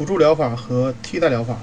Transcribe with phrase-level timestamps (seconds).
[0.00, 1.58] 辅助疗法和替代疗法。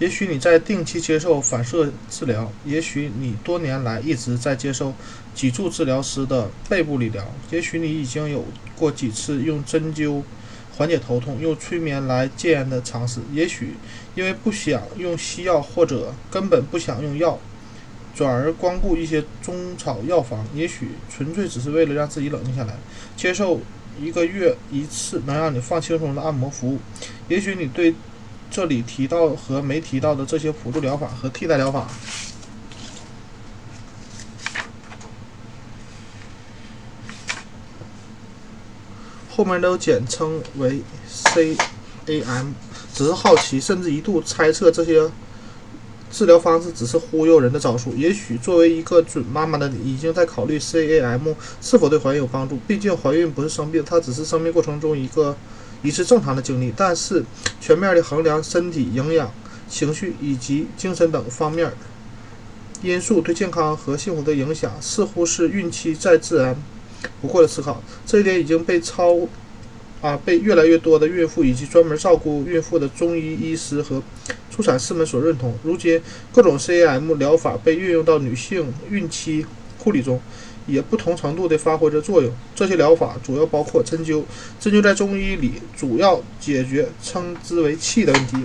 [0.00, 4.92] 也许你在定期接受反射治疗，也许你多年来一直在接受
[5.34, 8.44] 脊柱治疗师的背部理疗，也许你已经有
[8.76, 10.22] 过几次用针灸
[10.76, 13.72] 缓解头痛、用催眠来戒烟的尝试，也许
[14.14, 17.38] 因为不想用西药或者根本不想用药，
[18.14, 22.74] 转而光顾一些中草药房，也许纯粹只是为了让自己冷静下来，
[23.16, 23.58] 接受
[23.98, 26.78] 一个月一次能让你放轻松的按摩服务，
[27.28, 27.94] 也许你对。
[28.52, 31.86] 这里提到和没提到的这些辅助疗法和替代疗法，
[39.30, 42.54] 后面都简称为 CAM。
[42.92, 45.08] 只是好奇，甚至一度猜测这些
[46.10, 47.94] 治疗方式只是忽悠人的招数。
[47.94, 52.58] 也许作为一个准妈妈的你，已经在考虑 CAM 是否对怀孕有帮助。
[52.66, 55.36] 毕竟怀孕不是生病，它只是生命过程中一个。
[55.82, 57.24] 一次正常的经历，但是
[57.58, 59.32] 全面的衡量身体、营养、
[59.66, 61.72] 情绪以及精神等方面
[62.82, 66.54] 因素对健康和幸福的影响，似乎是孕期再自然
[67.22, 67.82] 不过的思考。
[68.04, 69.26] 这一点已经被超
[70.00, 74.02] 啊被越来越多的孕妇以及专门照顾孕妇的中医医师和
[74.50, 75.54] 助产士们所认同。
[75.62, 76.00] 如今，
[76.32, 79.44] 各种 CAM 疗法被运用到女性孕期
[79.78, 80.20] 护理中。
[80.66, 82.30] 也不同程度地发挥着作用。
[82.54, 84.22] 这些疗法主要包括针灸。
[84.60, 88.36] 针灸在中医里主要解决称之为气的问题，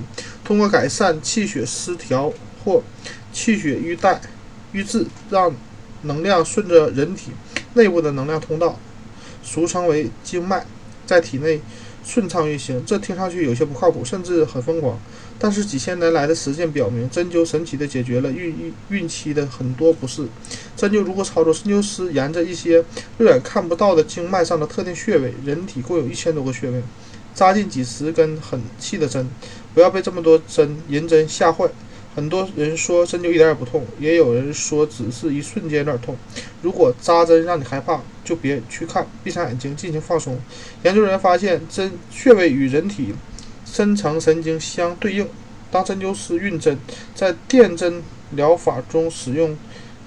[0.44, 2.82] 通过改善气血失调或
[3.32, 4.20] 气血瘀带
[4.72, 5.54] 瘀滞，让
[6.04, 7.30] 能量顺着人体
[7.76, 8.80] 内部的能量通道，
[9.44, 10.66] 俗称为经脉，
[11.06, 11.62] 在体内。
[12.08, 14.96] 顺畅运行，这听上去有些不靠谱，甚至很疯狂。
[15.40, 20.28] 但是几千年来的实践表明，针灸神奇地解决了孕孕孕期的很多不适。
[20.78, 21.52] 针灸如何操作？
[21.52, 22.78] 针灸师沿着一些
[23.18, 26.80] 肉眼看不到的经脉上的特定穴位，人体共有一千多个穴位，
[27.34, 29.28] 扎进几十根很细的针。
[29.74, 31.68] 不要被这么多针银针吓坏。
[32.16, 36.16] 很多人说针灸一点也不痛，也有人说只是一瞬间有点痛。
[36.62, 40.40] 如果扎针让你害怕，就别去看，闭上眼睛进行放松。
[40.84, 43.14] 研究人员发现，针穴位与人体
[43.66, 45.28] 深层神经相对应。
[45.70, 46.80] 当针灸师运针，
[47.14, 48.02] 在电针
[48.32, 49.58] 疗法中使用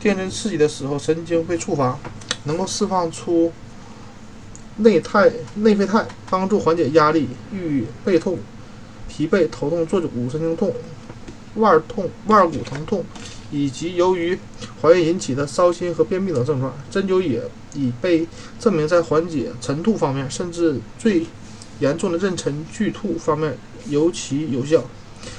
[0.00, 1.99] 电针刺激的时候，神经被触发，
[2.44, 3.53] 能够释放出
[4.78, 8.38] 内肽内啡肽，帮助缓解压力、抑郁背痛、
[9.09, 10.72] 疲惫、头痛、坐骨神经痛。
[11.56, 13.04] 腕痛、腕骨疼痛，
[13.50, 14.38] 以及由于
[14.81, 17.42] 怀孕引起的烧心和便秘等症状，针灸也
[17.75, 18.26] 已被
[18.60, 21.26] 证明在缓解晨吐方面，甚至最
[21.81, 23.56] 严重的妊娠剧吐方面
[23.88, 24.84] 尤其有效。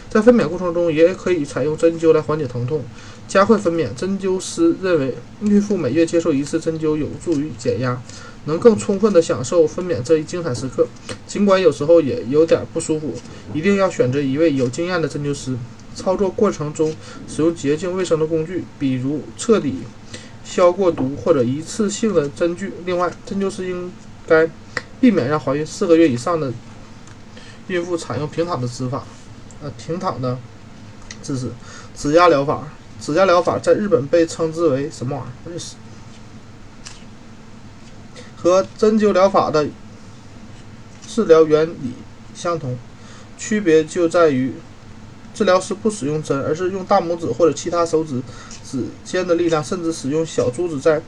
[0.10, 2.84] 在分娩过程中，也可以采用针灸来缓解疼痛，
[3.28, 3.94] 加快分娩。
[3.94, 8.02] 针灸师认为，孕妇每月接受一次针灸有助于减压，
[8.46, 10.88] 能更充分地享受分娩这一精彩时刻。
[11.28, 13.14] 尽管有时候也有点不舒服，
[13.54, 15.56] 一定要选择一位有经验的针灸师。
[15.96, 16.96] 操作过程中
[17.28, 19.76] 使用洁净卫生的工具，比如彻底
[20.44, 22.72] 消过毒或者一次性的针具。
[22.86, 23.92] 另外，针灸师应
[24.28, 24.50] 该
[25.02, 26.54] 避免让怀孕四个月以上的
[27.68, 29.04] 孕妇采用平躺的姿法，
[29.62, 30.38] 呃，平躺的
[31.22, 31.52] 姿势。
[31.96, 32.70] 指压疗法，
[33.02, 35.62] 指压疗法在日本被称之为什么玩意儿？
[38.38, 39.68] 和针灸疗法的
[41.06, 41.94] 治疗原理
[42.34, 42.78] 相同，
[43.38, 44.54] 区别就在于。
[45.34, 48.22] 治疗师不使用针，而是用大拇指或者其他手指
[48.66, 51.02] 指尖的力量，甚至使用小珠子在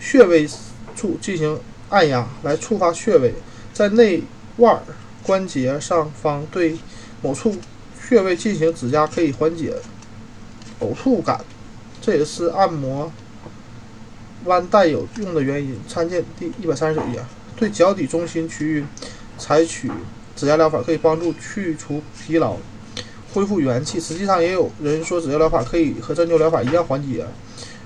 [0.00, 0.48] 穴位
[0.96, 1.58] 处进行
[1.88, 3.34] 按压来触发穴位。
[3.72, 4.22] 在内
[4.56, 4.82] 腕
[5.22, 6.76] 关节上方对
[7.22, 7.56] 某处
[8.08, 9.74] 穴位进行指压，可以缓解
[10.80, 11.44] 呕吐感，
[12.00, 13.12] 这也是按摩
[14.44, 15.78] 弯带有用的原因。
[15.88, 17.24] 参见第一百三十九页。
[17.54, 18.84] 对脚底中心区域
[19.38, 19.88] 采取
[20.34, 22.56] 指压疗法，可以帮助去除疲劳。
[23.32, 27.24] 恢复元气，实际上也有人说，指压疗法可以和针灸疗法一样缓解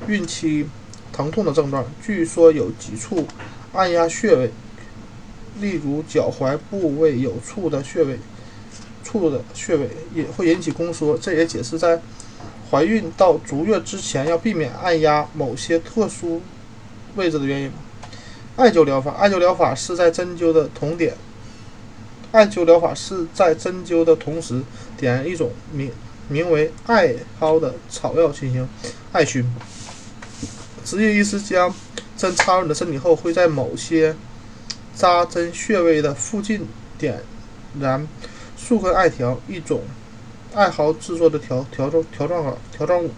[0.09, 0.67] 孕期
[1.13, 1.85] 疼痛的症状。
[2.05, 3.27] 据说有几处
[3.73, 4.51] 按压穴位，
[5.61, 8.19] 例如脚踝部位有处的穴位，
[9.05, 11.17] 处的穴位也会引起宫缩。
[11.17, 12.01] 这也解释在
[12.71, 16.43] 怀孕到足月之前要避免按压某些特殊
[17.15, 17.71] 位置的原因。
[18.57, 21.15] 艾灸疗法，艾灸疗法是在针灸的同点。
[22.37, 24.61] 艾灸疗法是在针灸的同时
[24.99, 25.91] 点燃一种名
[26.29, 28.69] 名为艾蒿的草药进行
[29.11, 29.43] 艾熏。
[30.85, 31.75] 执业医师将
[32.15, 34.15] 针插入你的身体后，会在某些
[34.95, 36.67] 扎针穴位的附近
[36.99, 37.23] 点
[37.81, 38.07] 燃
[38.59, 39.81] 数根艾条，一种
[40.55, 43.11] 艾蒿制作的条条状条状条状物。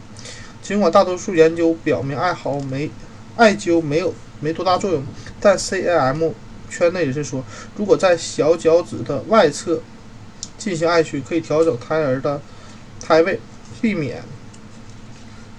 [0.63, 2.89] 尽管大多数研究表明艾蒿没
[3.35, 5.03] 艾灸没有没多大作用，
[5.41, 6.33] 但 CAM。
[6.71, 7.45] 圈内人士说，
[7.77, 9.81] 如果在小脚趾的外侧
[10.57, 12.41] 进行艾灸，可以调整胎儿的
[13.01, 13.39] 胎位，
[13.81, 14.23] 避免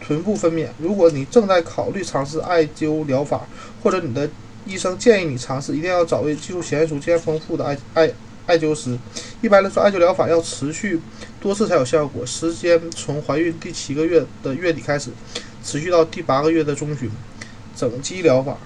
[0.02, 0.68] 臀部分娩。
[0.78, 3.48] 如果你正在考虑尝试艾灸疗法，
[3.82, 4.30] 或者你的
[4.66, 8.12] 医生建议你尝试，一定要找位技术娴熟、经验丰富的艾艾
[8.46, 8.98] 艾灸师。
[9.42, 11.00] 一般来说，艾灸疗法要持续
[11.40, 15.12] 多次才有效果，时间从怀孕第七个月的月底开始，
[15.64, 17.10] 持续到第八个月的中旬。
[17.76, 18.58] 整肌疗法，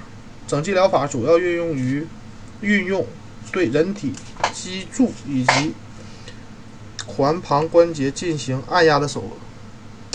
[0.47, 2.07] 整肌疗法主要运用于
[2.63, 3.05] 运用
[3.51, 4.13] 对人体
[4.53, 5.73] 脊柱以及
[7.05, 9.23] 环旁关节进行按压的手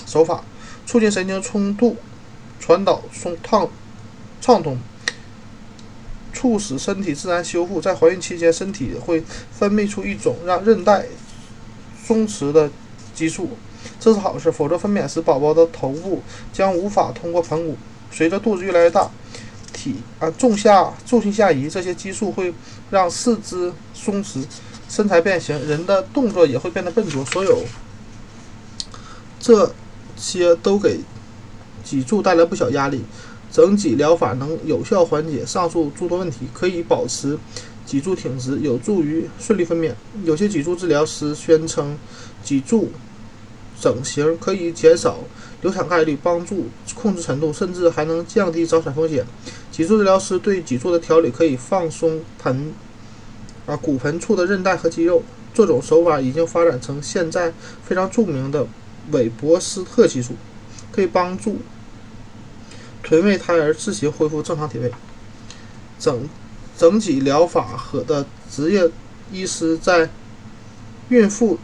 [0.06, 0.42] 手法，
[0.86, 1.96] 促进神经冲突，
[2.58, 3.68] 传导松畅
[4.40, 4.78] 畅通，
[6.32, 7.80] 促使身体自然修复。
[7.80, 9.22] 在怀孕期间，身体会
[9.52, 11.06] 分泌出一种让韧带
[12.02, 12.70] 松弛的
[13.14, 13.50] 激素，
[14.00, 14.50] 这是好事。
[14.50, 16.22] 否则，分娩时宝宝的头部
[16.52, 17.76] 将无法通过盆骨。
[18.10, 19.10] 随着肚子越来越大，
[19.78, 22.52] 体啊重下重心下移，这些激素会
[22.90, 24.44] 让四肢松弛，
[24.88, 27.24] 身材变形，人的动作也会变得笨拙。
[27.26, 27.62] 所有
[29.38, 29.72] 这
[30.16, 30.98] 些都给
[31.84, 33.04] 脊柱带来不小压力。
[33.50, 37.38] 整脊疗法能有效缓解上述诸多问题，可以保持
[37.86, 39.92] 脊柱挺直，有助于顺利分娩。
[40.24, 41.96] 有些脊柱治疗师宣称，
[42.42, 42.90] 脊柱
[43.80, 45.20] 整形可以减少。
[45.60, 49.24] 流产概率，帮助控制程度，甚至还能降低早产风险。
[49.78, 52.74] 脊柱治疗师对脊柱的调理可以放松盆
[53.64, 55.22] 啊骨盆处的韧带和肌肉。
[55.54, 57.52] 这种手法已经发展成现在
[57.84, 58.66] 非常著名的
[59.12, 60.34] 韦伯斯特技术，
[60.90, 61.58] 可以帮助
[63.04, 64.90] 臀位胎儿自行恢复正常体位。
[65.96, 66.28] 整
[66.76, 68.90] 整脊疗法和的职业
[69.30, 70.10] 医师在
[71.10, 71.56] 孕妇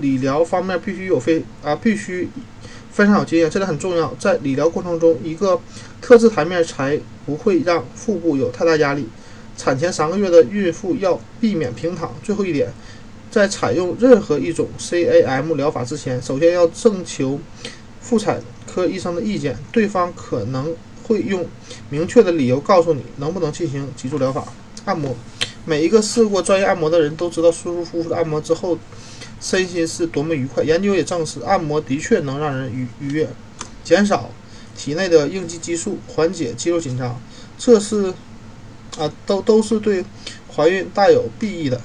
[0.00, 2.28] 理疗方面必须有非啊必须。
[2.94, 4.14] 非常有经验，这点很重要。
[4.20, 5.60] 在理疗过程中，一个
[6.00, 6.96] 特制台面才
[7.26, 9.08] 不会让腹部有太大压力。
[9.56, 12.14] 产前三个月的孕妇要避免平躺。
[12.22, 12.72] 最后一点，
[13.32, 17.40] 在采用任何一种 CAM 疗法之前，首先要征求
[18.00, 18.40] 妇产
[18.72, 19.58] 科医生的意见。
[19.72, 21.44] 对方可能会用
[21.90, 24.44] 明确的理由告诉你能不能进行脊柱疗法。
[24.84, 25.16] 按摩，
[25.64, 28.78] 每一个试过专业按摩的人都知道，舒舒服服的按摩之后。
[29.44, 30.64] 身心是多么愉快！
[30.64, 33.28] 研究也证实，按摩的确能让人愉愉悦，
[33.84, 34.30] 减少
[34.74, 37.20] 体内的应激激素，缓解肌肉紧张。
[37.58, 38.14] 这是
[38.96, 40.02] 啊，都都是对
[40.50, 41.78] 怀孕大有裨益的。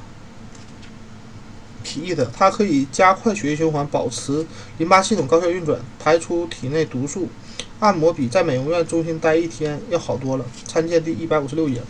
[1.83, 4.47] 裨益的，它可以加快血液循环，保持
[4.77, 7.27] 淋巴系统高效运转，排出体内毒素。
[7.81, 10.45] 按摩比在美容院中心待一天要好多了。
[10.65, 11.81] 参见第一百五十六页。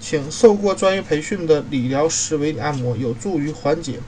[0.00, 4.00] 请受过专业培训的理疗师为你按摩，有助于缓解。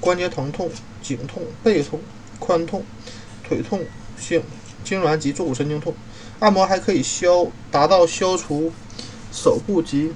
[0.00, 0.70] 关节疼痛、
[1.02, 2.00] 颈痛、背痛、
[2.40, 2.82] 髋痛、
[3.46, 3.84] 腿痛
[4.18, 4.42] 性
[4.82, 5.94] 痉挛及坐骨神经痛，
[6.38, 8.72] 按摩还可以消达到消除
[9.30, 10.12] 手部及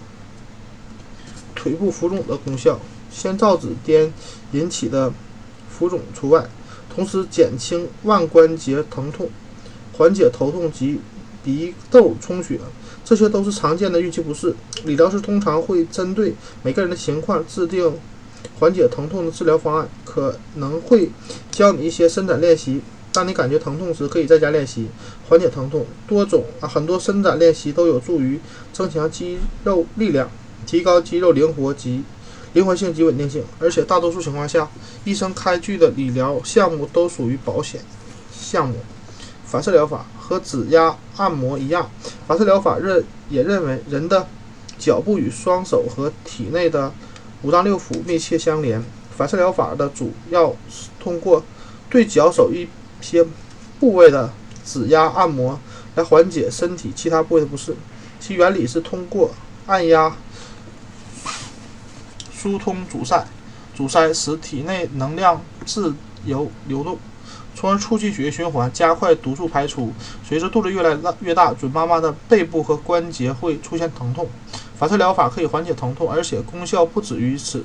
[1.55, 2.81] 腿部浮肿的功效，
[3.13, 4.11] 先兆子颠
[4.53, 5.13] 引起的
[5.69, 6.47] 浮肿除外，
[6.95, 9.29] 同时减轻腕关节疼痛，
[9.93, 10.99] 缓解头痛及
[11.45, 12.59] 鼻窦充血，
[13.05, 14.57] 这些都是常见的孕期不适。
[14.85, 17.93] 理疗师通常会针对每个人的情况制定。
[18.59, 21.11] 缓解疼痛的治疗方案可能会
[21.51, 22.81] 教你一些伸展练习，
[23.13, 24.87] 当你感觉疼痛时，可以在家练习
[25.29, 25.85] 缓解疼痛。
[26.07, 28.39] 多种啊，很多伸展练习都有助于
[28.73, 30.31] 增强肌肉力量，
[30.67, 32.03] 提高肌肉灵活及
[32.53, 33.45] 灵活性及稳定性。
[33.59, 34.69] 而且大多数情况下，
[35.05, 37.81] 医生开具的理疗项目都属于保险
[38.33, 38.77] 项目。
[39.45, 41.91] 反射疗法和指压按摩一样，
[42.27, 44.27] 反射疗法认也认为人的
[44.79, 46.93] 脚部与双手和体内的。
[47.45, 48.83] 五脏六腑密切相连，
[49.15, 51.45] 反射疗法的主要是通过
[51.91, 52.67] 对脚手一
[53.03, 53.23] 些
[53.79, 54.33] 部位的
[54.65, 55.61] 指压按摩
[55.95, 57.77] 来缓解身体其他部位的不适。
[58.19, 59.31] 其原理是通过
[59.67, 60.17] 按压
[62.33, 63.27] 疏通阻塞，
[63.75, 66.99] 阻塞使体内能量自由流动，
[67.55, 69.93] 从而促进血液循环，加快毒素排出。
[70.27, 74.29] 随着肚子越来越大，准妈妈的背部和关节会出现疼痛。
[74.77, 77.65] 反射疗法可以缓解疼痛，而且功效不止于此。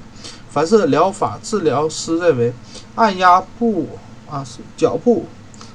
[0.50, 2.54] 反射疗法治疗师认为，
[2.96, 3.88] 按压部
[4.30, 4.46] 啊
[4.78, 5.26] 脚部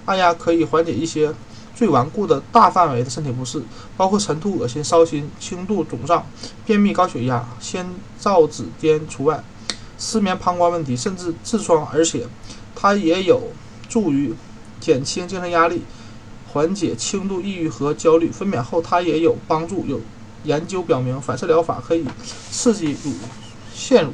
[0.05, 1.33] 按压可以缓解一些
[1.75, 3.63] 最顽固的大范围的身体不适，
[3.97, 6.25] 包括晨吐、恶心、烧心、轻度肿胀、
[6.65, 7.85] 便秘、高血压、先
[8.19, 9.43] 兆子癫除外，
[9.99, 11.87] 失眠、膀胱问题，甚至痔疮。
[11.93, 12.27] 而且
[12.77, 13.43] 它也有
[13.95, 14.35] 助于
[14.81, 15.85] 减轻精神压力，
[16.53, 18.29] 缓解轻度抑郁和焦虑。
[18.29, 19.87] 分娩后它也有帮助。
[19.87, 20.01] 有。
[20.43, 22.05] 研究表明，反射疗法可以
[22.51, 23.15] 刺激乳
[23.73, 24.13] 腺乳。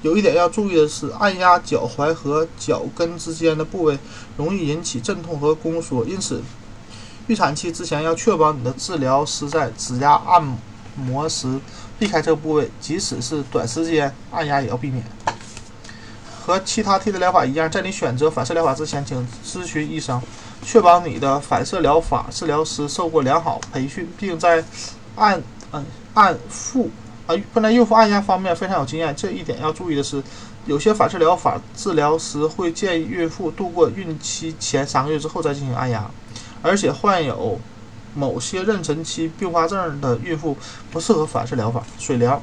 [0.00, 3.98] 有一点要注意的是，按压脚踝和脚跟之间的部位
[4.36, 6.40] 容易引起阵痛和宫缩，因此
[7.26, 10.56] 预产期之前要确保你的治疗师在指压按
[10.96, 11.60] 摩时
[11.98, 15.04] 避开这个部位，即使是短时间按压也要避免。
[16.48, 20.18] 和其他替代疗法一样，在你选择反射疗法之前，请咨询医生，
[20.62, 24.64] 确保你的反射疗法治疗师受过良好培训，并在
[25.14, 26.88] 按嗯按腹
[27.26, 29.14] 啊不能孕妇按压方面非常有经验。
[29.14, 30.22] 这一点要注意的是，
[30.64, 36.10] 有些反射疗法治疗师会建议孕妇度过孕期前三个月之后再进行按压，
[36.62, 37.60] 而且患有
[38.14, 40.56] 某些妊娠期并发症的孕妇
[40.90, 41.82] 不适合反射疗法。
[41.98, 42.42] 水疗。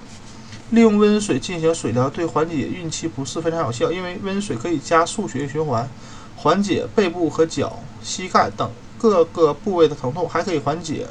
[0.72, 5.88] 利用温水进行水疗对缓解孕期不适非常有效，因为温水可以加速血液循环，
[6.36, 11.08] 缓解背部和脚、膝盖等各个部位的疼痛，还可以缓解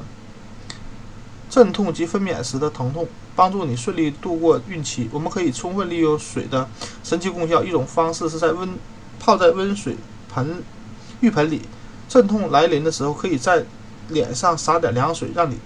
[1.49, 3.07] 阵痛及分娩时的疼痛，
[3.37, 5.09] 帮助你顺利度过孕期。
[5.13, 6.69] 我们可以充分利用水的
[7.05, 7.63] 神奇功效。
[7.63, 8.69] 一种方式是在温
[9.21, 9.97] 泡在温水
[10.35, 10.63] 盆
[11.21, 11.63] 浴盆里，
[12.09, 13.65] 阵痛来临的时候，可以在
[14.09, 15.57] 脸上洒点凉水，让你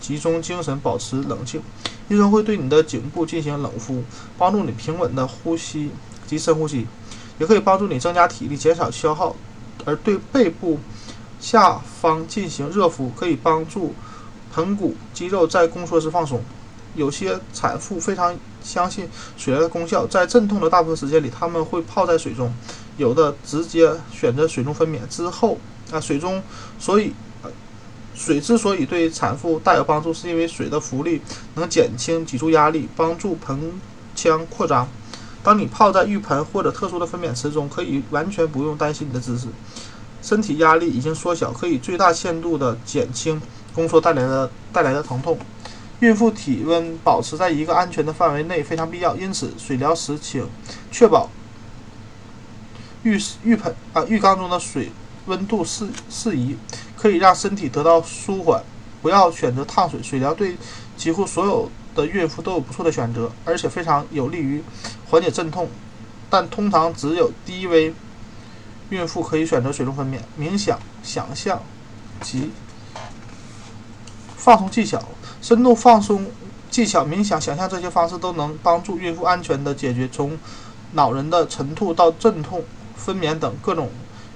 [0.00, 1.62] 集中精神，保持冷静。
[2.08, 4.02] 医生会对你的颈部进行冷敷，
[4.38, 5.90] 帮助你平稳的呼吸
[6.26, 6.86] 及深呼吸，
[7.38, 9.36] 也可以帮助你增加体力，减少消耗。
[9.84, 10.78] 而对背部
[11.38, 13.94] 下方进行热敷，可以帮助
[14.54, 16.42] 盆骨肌肉在宫缩时放松。
[16.94, 22.50] 有些产妇非常相信水疗的功效，在阵痛的大部分时间里，他们会泡在水中，
[22.96, 24.98] 有的直接选择水中分娩。
[25.08, 25.58] 之后
[25.92, 26.42] 啊，水中
[26.78, 27.12] 所以。
[28.18, 31.22] 水之所以对产妇大有帮助，是因为水的浮力
[31.54, 33.80] 能减轻脊柱压力，帮助盆
[34.16, 34.88] 腔扩张。
[35.44, 39.46] 当你泡在浴盆或者特殊的分娩池中，可以完全不用担心你的姿势，
[40.20, 43.40] 身体压力已经缩小，可以最大限度地减轻
[43.72, 45.38] 宫缩带来的带来的疼痛。
[46.00, 50.44] 孕妇体温保持在一个安全的范围内非常必要，因此水疗时请
[50.90, 51.30] 确保
[53.04, 54.90] 浴浴盆啊浴缸中的水
[55.26, 56.56] 温度适适宜。
[57.00, 58.60] 可以让身体得到舒缓，
[59.00, 60.02] 不要选择烫水。
[60.02, 60.56] 水疗对
[60.96, 64.62] 几乎所有的孕妇都有不错的选择，而且非常有利于
[65.08, 65.68] 缓解阵痛。
[66.28, 67.94] 但通常只有低危
[68.90, 70.18] 孕妇可以选择水中分娩。
[70.38, 71.62] 冥想、想象
[72.20, 72.50] 及
[74.36, 75.00] 放松技巧、
[75.40, 76.26] 深度放松
[76.68, 80.36] 技巧、冥想、想象这些方式都能帮助孕妇安全地解决从
[80.92, 82.64] 恼人的晨吐到阵痛、
[82.96, 83.88] 分娩等各种。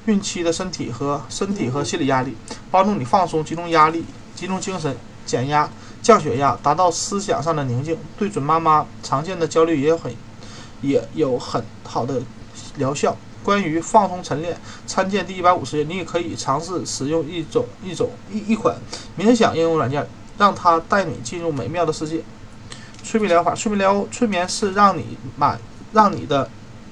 [0.06, 2.34] 孕期的身体和身体和心理压力，
[2.70, 4.04] 帮助你放松、集中压力、
[4.34, 5.68] 集中精神、减压、
[6.02, 7.96] 降血压，达到思想上的宁静。
[8.18, 10.12] 对准妈妈常见的焦虑也很
[10.80, 12.20] 也有很好的
[12.76, 13.16] 疗效。
[13.44, 14.56] 关于放松晨练，
[14.86, 15.84] 参见第一百五十页。
[15.84, 18.76] 你也可以尝试使用一种一种一一款
[19.18, 20.06] 冥想应用软件，
[20.38, 22.22] 让它带你进入美妙的世界。
[23.02, 25.58] 催眠疗法，催眠疗催眠是让你满
[25.92, 26.48] 让你的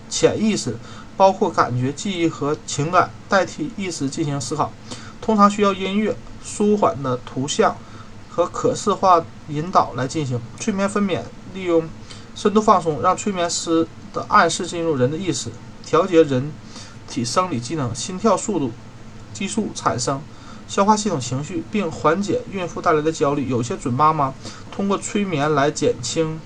[0.08, 0.76] 潜意识。
[1.20, 4.72] 包括感觉、记忆和情感代替意识进行思考，
[5.20, 7.76] 通常需要音乐、舒缓的图像
[8.30, 10.40] 和可视化引导来进行。
[10.58, 11.20] 催眠分娩
[11.52, 11.86] 利用
[12.34, 15.50] 深度放松，让催眠师的暗示进入人的意识，
[15.84, 16.50] 调节人
[17.06, 18.72] 体生理机能、心跳速度、
[19.34, 20.22] 激素产生、
[20.66, 23.46] 消化系统、情绪，并缓解孕妇带来的焦虑。
[23.46, 24.32] 有些准妈妈
[24.72, 26.40] 通过催眠来减轻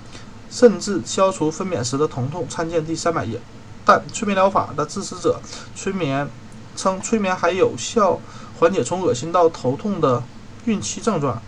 [0.50, 2.44] 甚至消除分娩时的疼痛。
[2.48, 3.40] 参见第三百页。
[3.84, 5.40] 但催眠疗法的支持者
[5.76, 6.28] 催眠
[6.74, 8.18] 称，催眠还有效
[8.58, 10.22] 缓解从恶心到头痛的
[10.64, 11.42] 孕期症状，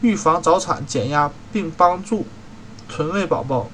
[0.00, 2.26] 预防早产、减压，并帮助
[2.88, 3.68] 臀位宝宝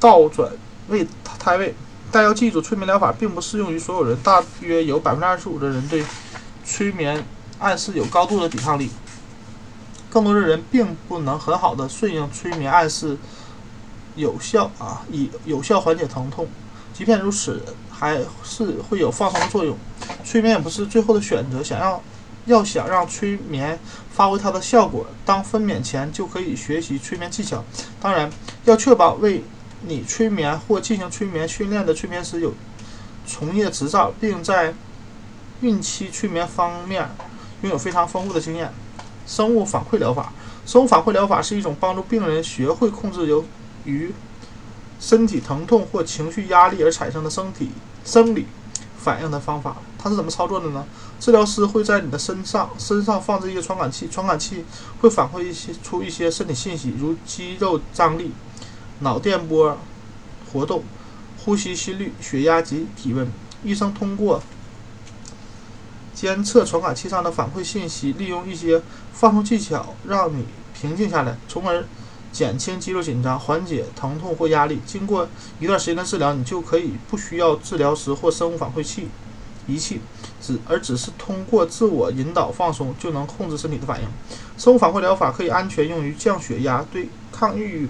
[0.00, 0.50] 倒转
[0.88, 1.06] 位
[1.38, 1.74] 胎位。
[2.10, 6.04] 但要记住，催眠疗法并不适用于所有人，大约有百分之二十五的人对
[6.64, 7.24] 催眠
[7.58, 8.90] 暗示有高度的抵抗力，
[10.10, 13.16] 更多的人并不能很好的顺应催眠暗示，
[14.14, 16.46] 有效啊，以有效缓解疼痛。
[16.94, 17.60] 即便如此，
[17.90, 19.76] 还是会有放松的作用。
[20.24, 21.62] 催眠也不是最后的选择。
[21.62, 22.00] 想要
[22.46, 23.78] 要想让催眠
[24.12, 27.64] 发挥它的效果，当分娩前就可以学习催眠技巧。
[28.00, 28.30] 当然，
[28.64, 29.42] 要确保为
[29.82, 32.54] 你催眠或进行催眠训练的催眠师有
[33.26, 34.72] 从业执照，并在
[35.60, 37.08] 孕期催眠方面
[37.62, 38.72] 拥有非常丰富的经验。
[39.26, 40.32] 生物反馈疗法，
[40.66, 43.44] 生物反馈疗法是一种帮助病人学会控制由
[43.84, 44.12] 于
[45.04, 47.68] 身体疼痛或情绪压力而产生的身体
[48.06, 48.46] 生理
[48.96, 50.82] 反应的方法，它是怎么操作的呢？
[51.20, 54.64] 治疗师会在你的身上身上放置一个传感器，传感器
[55.02, 58.32] 会反馈一些出一些身体信息，如肌肉张力、
[59.00, 59.76] 脑电波
[60.50, 60.82] 活动、
[61.44, 63.30] 呼吸心率、血压及体温。
[63.62, 64.42] 医生通过
[66.14, 68.80] 监测传感器上的反馈信息，利用一些
[69.12, 71.84] 放松技巧让你平静下来，从而。
[72.34, 74.80] 减轻肌肉紧张，缓解疼痛或压力。
[74.84, 75.28] 经过
[75.60, 79.08] 一段时间的治疗，你就可以不需要治疗时或生物反馈器
[79.68, 80.00] 仪器，
[80.42, 84.08] 只而只是通过自我引导放松就能控制身体的反应。
[84.58, 87.88] 生物反馈疗法可以安全用于降血压，对抗抑郁、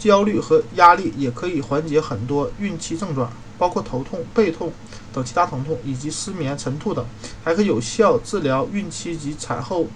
[0.00, 4.72] 焦虑和压力，也可以缓解很多孕期症状，包括头痛、背痛
[5.12, 7.06] 等其他疼痛，以及失眠、晨吐等，
[7.44, 9.86] 还可有效治疗孕期及产后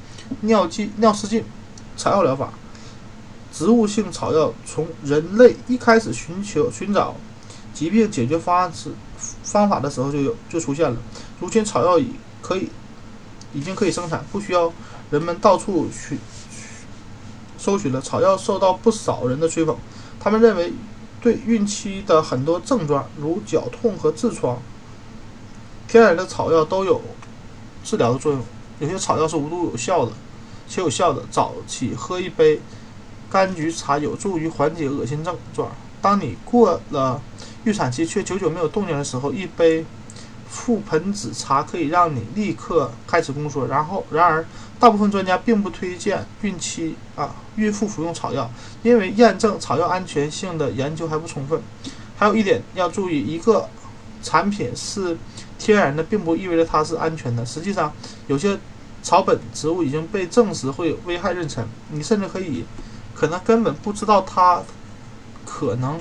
[0.42, 1.42] 尿激尿失禁。
[1.96, 2.50] 草药疗法，
[3.52, 7.14] 植物性草药从人类一开始寻求寻找
[7.74, 8.90] 疾病解决方案时
[9.42, 10.96] 方法的时候就有就出现了。
[11.40, 12.68] 如今草药已可以
[13.52, 14.72] 已经可以生产，不需要
[15.10, 16.18] 人们到处去
[17.58, 18.00] 搜寻了。
[18.00, 19.76] 草药受到不少人的吹捧，
[20.18, 20.72] 他们认为
[21.20, 24.58] 对孕期的很多症状，如绞痛和痔疮，
[25.88, 27.00] 天然的草药都有
[27.82, 28.40] 治疗的作用。
[28.78, 30.12] 有些草药是无毒有效的。
[30.68, 32.60] 且有效的，早起喝一杯
[33.30, 35.70] 柑橘茶有助于缓解恶心症状。
[36.02, 37.20] 当你过了
[37.64, 39.84] 预产期却久久没有动静的时候，一杯
[40.50, 43.66] 覆盆子茶可以让你立刻开始宫缩。
[43.66, 44.44] 然后，然而，
[44.78, 48.50] 大部分专家并不推荐孕期啊孕妇服用草药，
[48.82, 51.60] 因为验证草药安全性的研究还不充分。
[52.16, 53.68] 还有一点要注意，一个
[54.22, 55.16] 产品是
[55.58, 57.46] 天然的，并不意味着它是安全的。
[57.46, 57.92] 实际上，
[58.26, 58.58] 有些。
[59.02, 62.66] 草本植物已经被证实会危害妊娠，你甚至可以，
[63.20, 64.62] 可能根本不知道它
[65.44, 66.00] 可能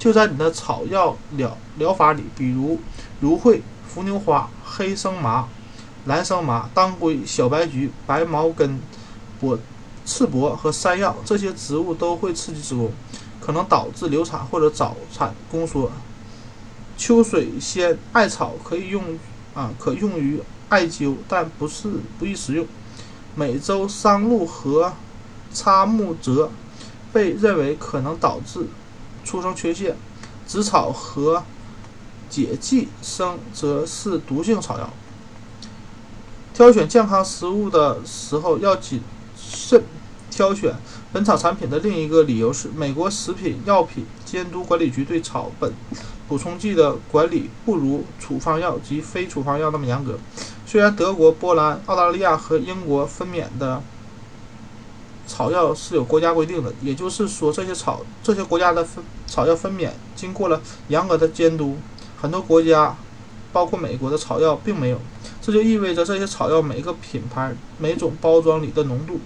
[0.00, 2.80] 就在你的草药疗疗法里，比如
[3.20, 5.46] 芦荟、伏牛花、黑生麻、
[6.06, 8.80] 蓝生麻、当归、小白菊、白茅根、
[9.40, 9.56] 柏
[10.04, 12.90] 赤柏和山药这些植物都会刺激子宫，
[13.40, 15.92] 可能导致流产或者早产宫缩。
[16.96, 19.16] 秋水仙、艾草可以用
[19.54, 20.42] 啊，可用于。
[20.68, 22.66] 艾灸，但不是不宜食用。
[23.36, 24.92] 美洲桑露和
[25.56, 26.50] 插木泽
[27.12, 28.66] 被认为可能导致
[29.24, 29.96] 出生缺陷。
[30.46, 31.42] 紫草和
[32.28, 34.92] 解寄生则是毒性草药。
[36.52, 39.00] 挑选健康食物的时候要谨
[39.36, 39.82] 慎
[40.30, 40.74] 挑选
[41.12, 45.72] 本草产品的另一个理由是，美国食品药品监督管理局对草本
[46.28, 50.18] 补充剂的管理不如处方药及非处方药那么严格。
[50.66, 53.82] 虽然德国、波兰、澳大利亚和英国分娩的
[55.26, 61.76] 草药是有国家规定的，也就是说，这些草这些国家的分草药分娩经过了严格的监督。
[62.20, 62.96] 很多国家，
[63.52, 64.98] 包括美国的草药并没有，
[65.42, 69.20] 这就意味着这些草药每个品牌、每种包装里的浓度、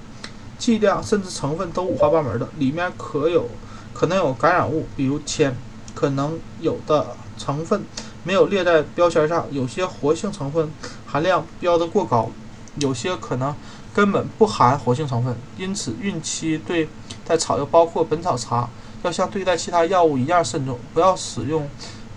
[0.58, 3.48] 剂量甚至成分都五花八门的，里面可有
[3.92, 5.56] 可能有感染物，比如铅，
[5.94, 7.84] 可能有的成分
[8.24, 10.70] 没有列在标签上，有些活性成分。
[11.12, 12.30] 含量标得过高，
[12.76, 13.52] 有些可能
[13.94, 16.88] 根本不含活性成分，因此孕期对
[17.26, 18.68] 待草药，包括本草茶，
[19.02, 21.68] 要像对待其他药物一样慎重，不要使用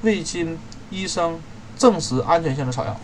[0.04, 0.58] 未经
[0.90, 1.40] 医生
[1.78, 2.96] 证实安全性的草药。